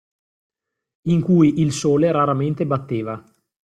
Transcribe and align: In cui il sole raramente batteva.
In 1.09 1.21
cui 1.21 1.59
il 1.59 1.71
sole 1.71 2.11
raramente 2.11 2.65
batteva. 2.65 3.23